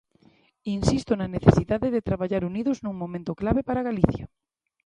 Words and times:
Insisto 0.77 1.11
na 1.15 1.31
necesidade 1.35 1.87
de 1.95 2.05
traballar 2.07 2.43
unidos 2.51 2.77
nun 2.83 2.95
momento 3.01 3.31
clave 3.41 3.61
para 3.67 3.85
Galicia. 3.89 4.25